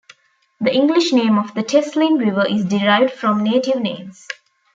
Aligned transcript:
The 0.59 0.73
English 0.73 1.13
name 1.13 1.37
of 1.37 1.53
the 1.53 1.61
Teslin 1.61 2.17
River 2.17 2.43
is 2.47 2.65
derived 2.65 3.13
from 3.13 3.43
native 3.43 3.79
names. 3.79 4.27